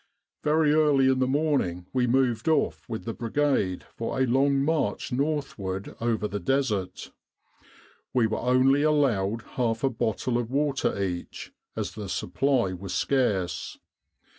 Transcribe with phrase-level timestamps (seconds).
[0.43, 5.11] Very early in the morning we moved off with the Brigade for a long march
[5.11, 7.11] northward over the Desert.
[8.11, 13.77] We were only allowed half a bottle of water each, as the supply was scarce.